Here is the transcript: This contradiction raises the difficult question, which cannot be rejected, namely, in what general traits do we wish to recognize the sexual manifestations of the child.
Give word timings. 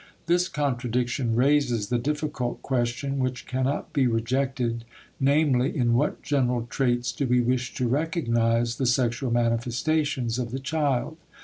This 0.25 0.47
contradiction 0.49 1.35
raises 1.35 1.89
the 1.89 1.99
difficult 1.99 2.63
question, 2.63 3.19
which 3.19 3.45
cannot 3.45 3.93
be 3.93 4.07
rejected, 4.07 4.83
namely, 5.19 5.77
in 5.77 5.93
what 5.93 6.23
general 6.23 6.65
traits 6.71 7.11
do 7.11 7.27
we 7.27 7.39
wish 7.39 7.75
to 7.75 7.87
recognize 7.87 8.77
the 8.77 8.87
sexual 8.87 9.29
manifestations 9.29 10.39
of 10.39 10.49
the 10.49 10.57
child. 10.59 11.17